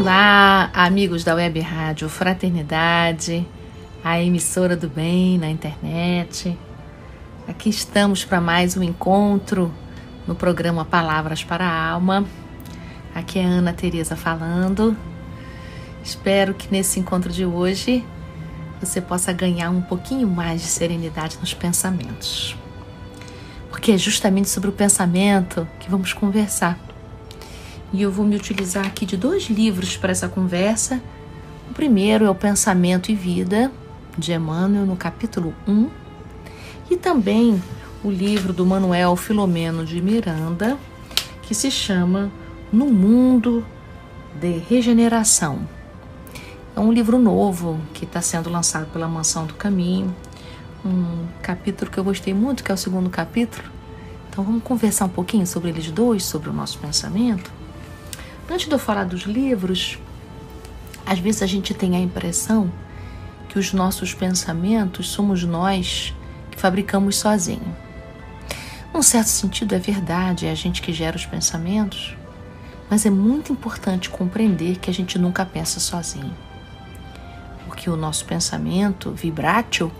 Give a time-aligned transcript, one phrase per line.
[0.00, 3.44] Olá, amigos da Web Rádio Fraternidade,
[4.04, 6.56] a emissora do bem na internet.
[7.48, 9.74] Aqui estamos para mais um encontro
[10.24, 12.24] no programa Palavras para a Alma.
[13.12, 14.96] Aqui é Ana Tereza falando.
[16.04, 18.06] Espero que nesse encontro de hoje
[18.80, 22.56] você possa ganhar um pouquinho mais de serenidade nos pensamentos.
[23.68, 26.78] Porque é justamente sobre o pensamento que vamos conversar
[27.92, 31.00] e eu vou me utilizar aqui de dois livros para essa conversa.
[31.70, 33.70] O primeiro é o Pensamento e Vida,
[34.16, 35.88] de Emmanuel, no capítulo 1,
[36.90, 37.62] e também
[38.02, 40.76] o livro do Manuel Filomeno de Miranda,
[41.42, 42.30] que se chama
[42.72, 43.64] No Mundo
[44.38, 45.60] de Regeneração.
[46.76, 50.14] É um livro novo que está sendo lançado pela Mansão do Caminho,
[50.84, 53.64] um capítulo que eu gostei muito, que é o segundo capítulo.
[54.28, 57.57] Então vamos conversar um pouquinho sobre eles dois, sobre o nosso pensamento.
[58.50, 59.98] Antes de eu falar dos livros,
[61.04, 62.72] às vezes a gente tem a impressão
[63.46, 66.14] que os nossos pensamentos somos nós
[66.50, 67.76] que fabricamos sozinho.
[68.92, 72.16] Num certo sentido, é verdade, é a gente que gera os pensamentos,
[72.88, 76.34] mas é muito importante compreender que a gente nunca pensa sozinho.
[77.66, 79.92] Porque o nosso pensamento, vibrátil,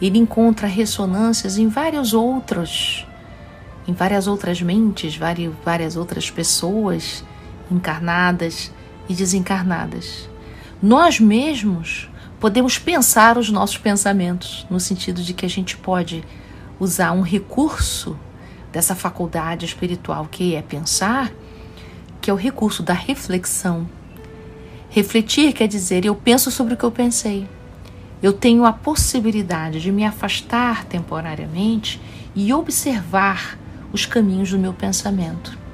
[0.00, 3.06] ele encontra ressonâncias em vários outros,
[3.86, 7.22] em várias outras mentes, várias, várias outras pessoas
[7.70, 8.72] encarnadas
[9.08, 10.28] e desencarnadas.
[10.82, 16.22] Nós mesmos podemos pensar os nossos pensamentos, no sentido de que a gente pode
[16.78, 18.16] usar um recurso
[18.70, 21.32] dessa faculdade espiritual que é pensar,
[22.20, 23.88] que é o recurso da reflexão.
[24.90, 27.48] Refletir quer dizer eu penso sobre o que eu pensei.
[28.22, 32.00] Eu tenho a possibilidade de me afastar temporariamente
[32.34, 33.58] e observar
[33.92, 35.65] os caminhos do meu pensamento.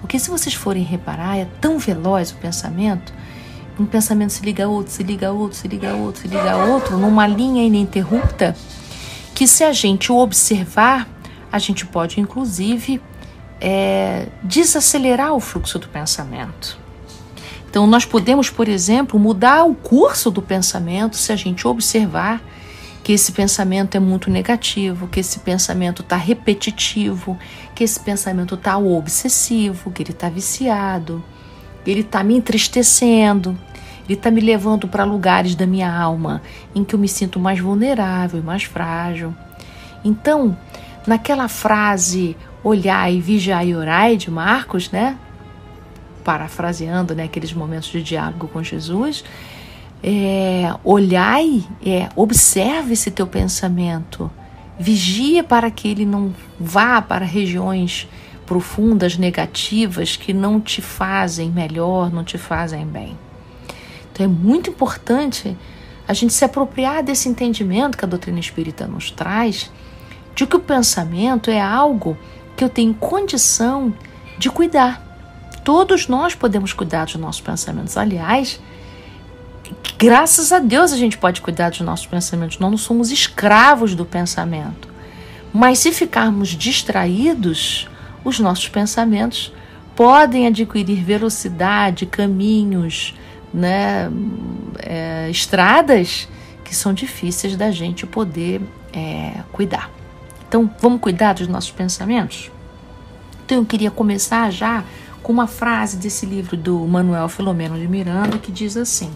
[0.00, 3.12] Porque se vocês forem reparar, é tão veloz o pensamento,
[3.78, 6.28] um pensamento se liga a outro, se liga a outro, se liga a outro, se
[6.28, 8.56] liga a outro, numa linha ininterrupta,
[9.34, 11.08] que se a gente observar,
[11.50, 13.00] a gente pode inclusive
[13.60, 16.78] é, desacelerar o fluxo do pensamento.
[17.70, 22.42] Então, nós podemos, por exemplo, mudar o curso do pensamento se a gente observar
[23.04, 27.38] que esse pensamento é muito negativo, que esse pensamento está repetitivo,
[27.78, 31.22] que esse pensamento está obsessivo, que ele está viciado,
[31.84, 33.56] que ele está me entristecendo,
[34.04, 36.42] ele está me levando para lugares da minha alma
[36.74, 39.32] em que eu me sinto mais vulnerável, mais frágil.
[40.04, 40.58] Então,
[41.06, 45.16] naquela frase olhai, vigiai e orai de Marcos, né?
[46.24, 49.22] Parafraseando né, aqueles momentos de diálogo com Jesus,
[50.02, 54.28] é, olhai, é, observe esse teu pensamento,
[54.78, 58.08] vigia para que ele não vá para regiões
[58.46, 63.18] profundas, negativas, que não te fazem melhor, não te fazem bem.
[64.12, 65.56] Então é muito importante
[66.06, 69.70] a gente se apropriar desse entendimento que a doutrina espírita nos traz,
[70.34, 72.16] de que o pensamento é algo
[72.56, 73.92] que eu tenho condição
[74.38, 75.04] de cuidar.
[75.64, 77.96] Todos nós podemos cuidar dos nossos pensamentos.
[77.96, 78.58] Aliás,
[79.98, 84.06] graças a Deus a gente pode cuidar dos nossos pensamentos, nós não somos escravos do
[84.06, 84.88] pensamento.
[85.52, 87.88] Mas se ficarmos distraídos,
[88.24, 89.52] os nossos pensamentos
[89.96, 93.14] podem adquirir velocidade, caminhos,
[93.52, 94.08] né,
[94.78, 96.28] é, estradas
[96.64, 98.60] que são difíceis da gente poder
[98.92, 99.90] é, cuidar.
[100.46, 102.50] Então, vamos cuidar dos nossos pensamentos?
[103.44, 104.84] Então, eu queria começar já
[105.22, 109.10] com uma frase desse livro do Manuel Filomeno de Miranda que diz assim: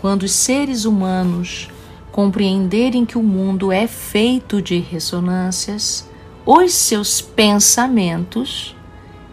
[0.00, 1.68] quando os seres humanos
[2.10, 6.08] compreenderem que o mundo é feito de ressonâncias,
[6.46, 8.74] os seus pensamentos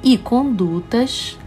[0.03, 1.37] e condutas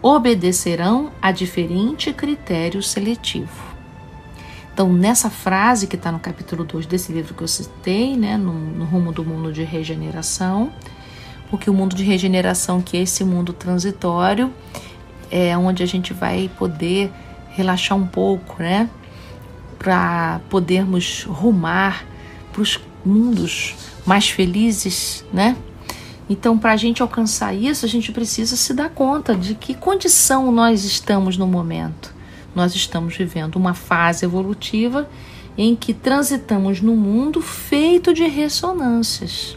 [0.00, 3.66] obedecerão a diferente critério seletivo.
[4.72, 8.52] Então, nessa frase que está no capítulo 2 desse livro que eu citei, né, no,
[8.52, 10.72] no, rumo do mundo de regeneração,
[11.50, 14.52] porque o mundo de regeneração, que é esse mundo transitório,
[15.32, 17.10] é onde a gente vai poder
[17.58, 18.88] relaxar um pouco, né,
[19.78, 22.06] para podermos rumar
[22.52, 23.74] para os mundos
[24.06, 25.56] mais felizes, né?
[26.30, 30.52] Então, para a gente alcançar isso, a gente precisa se dar conta de que condição
[30.52, 32.14] nós estamos no momento.
[32.54, 35.08] Nós estamos vivendo uma fase evolutiva
[35.56, 39.56] em que transitamos no mundo feito de ressonâncias.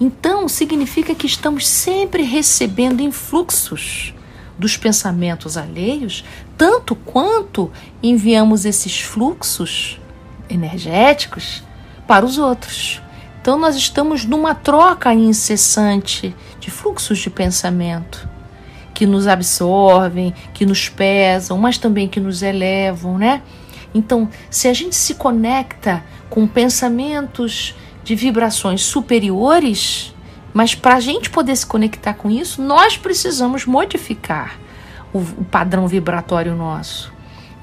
[0.00, 4.14] Então, significa que estamos sempre recebendo influxos
[4.58, 6.24] dos pensamentos alheios,
[6.56, 7.70] tanto quanto
[8.02, 10.00] enviamos esses fluxos
[10.48, 11.62] energéticos
[12.06, 13.00] para os outros.
[13.40, 18.28] Então, nós estamos numa troca incessante de fluxos de pensamento
[18.94, 23.42] que nos absorvem, que nos pesam, mas também que nos elevam, né?
[23.94, 30.14] Então, se a gente se conecta com pensamentos de vibrações superiores,
[30.54, 34.58] mas para a gente poder se conectar com isso, nós precisamos modificar
[35.12, 37.12] o, o padrão vibratório nosso.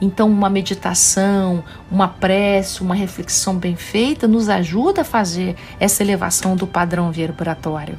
[0.02, 6.56] Então, uma meditação, uma prece, uma reflexão bem feita nos ajuda a fazer essa elevação
[6.56, 7.98] do padrão vibratório.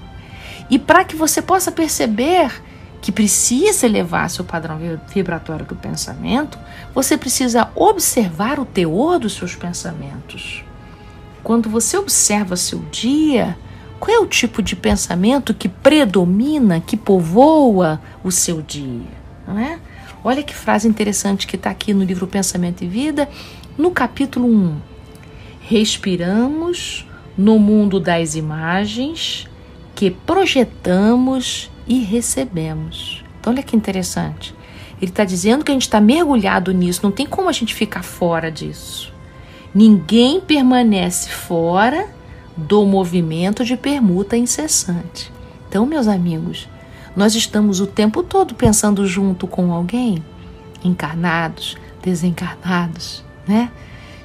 [0.71, 2.63] E para que você possa perceber
[3.03, 4.79] que precisa elevar seu padrão
[5.13, 6.59] vibratório do pensamento,
[6.95, 10.65] você precisa observar o teor dos seus pensamentos.
[11.43, 13.57] Quando você observa seu dia,
[13.99, 19.20] qual é o tipo de pensamento que predomina, que povoa o seu dia?
[19.51, 19.81] Não é?
[20.23, 23.29] Olha que frase interessante que está aqui no livro Pensamento e Vida,
[23.77, 24.77] no capítulo 1.
[25.63, 27.05] Respiramos
[27.37, 29.49] no mundo das imagens
[29.95, 33.25] que projetamos e recebemos.
[33.41, 34.55] Então, olha que interessante.
[35.03, 38.05] Ele está dizendo que a gente está mergulhado nisso, não tem como a gente ficar
[38.05, 39.13] fora disso.
[39.75, 42.09] Ninguém permanece fora
[42.57, 45.33] do movimento de permuta incessante.
[45.69, 46.69] Então, meus amigos,
[47.21, 50.25] nós estamos o tempo todo pensando junto com alguém,
[50.83, 53.71] encarnados, desencarnados, né?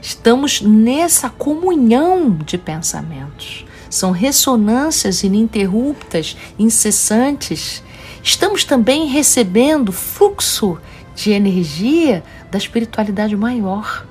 [0.01, 3.65] Estamos nessa comunhão de pensamentos.
[3.89, 7.83] São ressonâncias ininterruptas, incessantes.
[8.23, 10.77] Estamos também recebendo fluxo
[11.13, 14.07] de energia da espiritualidade maior.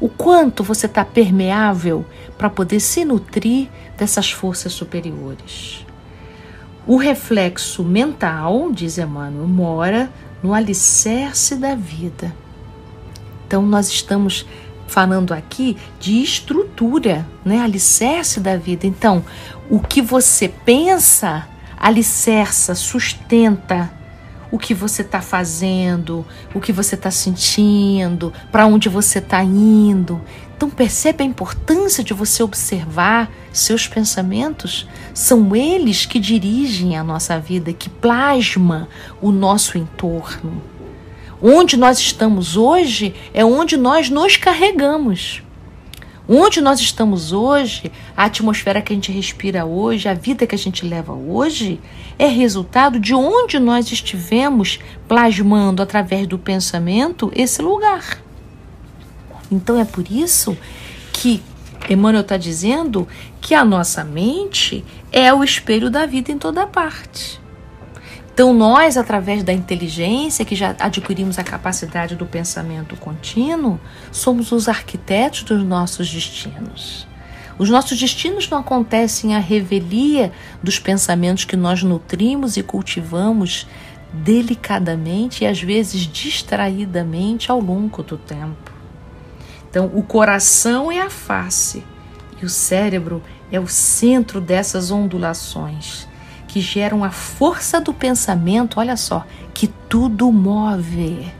[0.00, 2.04] O quanto você está permeável
[2.36, 5.85] para poder se nutrir dessas forças superiores.
[6.86, 10.10] O reflexo mental, diz Emmanuel, mora
[10.42, 12.32] no alicerce da vida.
[13.46, 14.46] Então, nós estamos
[14.86, 17.58] falando aqui de estrutura, né?
[17.58, 18.86] alicerce da vida.
[18.86, 19.24] Então,
[19.68, 23.95] o que você pensa, alicerça, sustenta
[24.56, 26.24] o que você está fazendo,
[26.54, 30.18] o que você está sentindo, para onde você está indo.
[30.56, 34.88] Então percebe a importância de você observar seus pensamentos?
[35.12, 38.88] São eles que dirigem a nossa vida, que plasma
[39.20, 40.62] o nosso entorno.
[41.40, 45.42] Onde nós estamos hoje é onde nós nos carregamos.
[46.28, 50.58] Onde nós estamos hoje, a atmosfera que a gente respira hoje, a vida que a
[50.58, 51.80] gente leva hoje,
[52.18, 58.20] é resultado de onde nós estivemos plasmando através do pensamento esse lugar.
[59.52, 60.56] Então é por isso
[61.12, 61.40] que
[61.88, 63.06] Emmanuel está dizendo
[63.40, 67.40] que a nossa mente é o espelho da vida em toda parte.
[68.36, 73.80] Então, nós, através da inteligência, que já adquirimos a capacidade do pensamento contínuo,
[74.12, 77.08] somos os arquitetos dos nossos destinos.
[77.58, 80.30] Os nossos destinos não acontecem à revelia
[80.62, 83.66] dos pensamentos que nós nutrimos e cultivamos
[84.12, 88.70] delicadamente e às vezes distraidamente ao longo do tempo.
[89.70, 91.82] Então, o coração é a face
[92.42, 96.06] e o cérebro é o centro dessas ondulações
[96.56, 101.30] que geram a força do pensamento, olha só, que tudo move.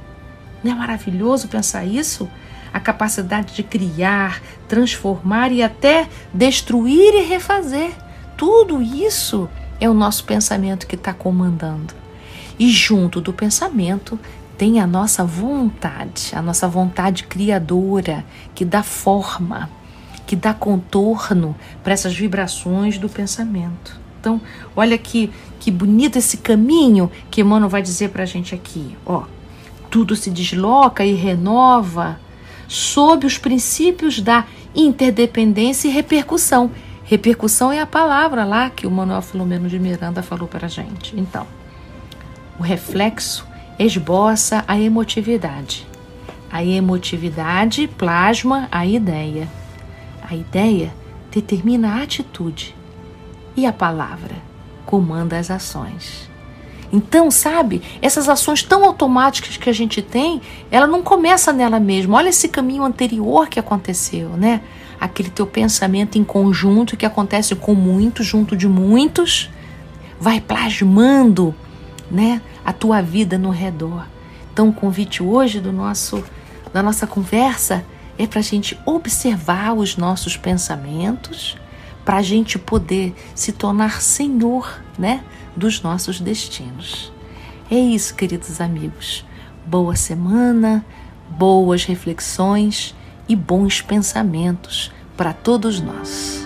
[0.63, 2.29] Não é maravilhoso pensar isso?
[2.71, 7.93] A capacidade de criar, transformar e até destruir e refazer.
[8.37, 9.49] Tudo isso
[9.81, 11.95] é o nosso pensamento que está comandando.
[12.59, 14.21] E junto do pensamento
[14.59, 18.23] tem a nossa vontade, a nossa vontade criadora,
[18.55, 19.71] que dá forma,
[20.27, 24.05] que dá contorno para essas vibrações do pensamento.
[24.27, 24.41] Então,
[24.75, 25.31] olha que,
[25.61, 28.97] que bonito esse caminho que Emmanuel vai dizer para a gente aqui.
[29.07, 29.23] Ó,
[29.89, 32.19] tudo se desloca e renova
[32.67, 36.73] sob os princípios da interdependência e repercussão.
[37.05, 41.15] Repercussão é a palavra lá que o Manuel Filomeno de Miranda falou para a gente.
[41.17, 41.47] Então,
[42.59, 43.47] O reflexo
[43.79, 45.87] esboça a emotividade.
[46.51, 49.47] A emotividade plasma a ideia.
[50.29, 50.93] A ideia
[51.31, 52.76] determina a atitude.
[53.57, 54.37] E a palavra
[54.85, 56.29] comanda as ações.
[56.93, 62.17] Então, sabe, essas ações tão automáticas que a gente tem, ela não começa nela mesma.
[62.17, 64.61] Olha esse caminho anterior que aconteceu, né?
[65.01, 69.51] Aquele teu pensamento em conjunto que acontece com muitos, junto de muitos,
[70.19, 71.55] vai plasmando,
[72.11, 74.07] né, a tua vida no redor.
[74.53, 76.25] Então, o convite hoje do nosso
[76.73, 77.85] da nossa conversa
[78.19, 81.57] é para a gente observar os nossos pensamentos,
[82.07, 85.25] para a gente poder se tornar senhor, né,
[85.57, 87.13] dos nossos destinos.
[87.69, 89.25] É isso, queridos amigos.
[89.67, 90.87] Boa semana,
[91.29, 92.95] boas reflexões
[93.29, 96.46] e bons pensamentos para todos nós.